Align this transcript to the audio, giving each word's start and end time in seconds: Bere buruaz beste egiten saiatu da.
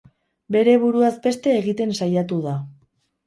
Bere 0.53 0.73
buruaz 0.83 1.11
beste 1.27 1.53
egiten 1.57 1.93
saiatu 2.01 2.39
da. 2.49 2.55